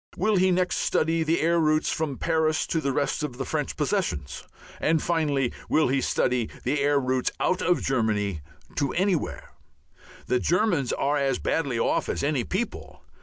[0.17, 3.77] Will he next study the air routes from Paris to the rest of the French
[3.77, 4.43] possessions?
[4.79, 8.41] And, finally, will he study the air routes out of Germany
[8.77, 9.51] to anywhere?
[10.25, 13.03] The Germans are as badly off as any people.